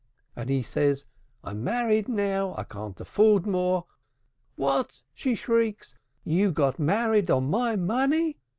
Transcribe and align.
and 0.35 0.49
he 0.49 0.63
said, 0.63 0.97
'I'm 1.43 1.63
married 1.63 2.09
now. 2.09 2.55
I 2.57 2.63
can't 2.63 2.99
afford 2.99 3.45
more.' 3.45 3.85
'What!' 4.55 5.03
she 5.13 5.35
shrieked, 5.35 5.93
'you 6.23 6.51
got 6.51 6.79
married 6.79 7.29
on 7.29 7.51
my 7.51 7.75
money!' 7.75 8.39